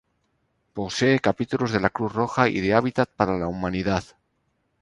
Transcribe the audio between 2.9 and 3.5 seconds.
para la